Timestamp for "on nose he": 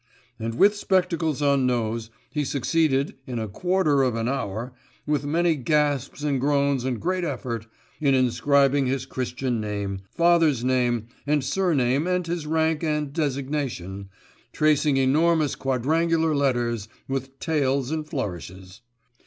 1.43-2.43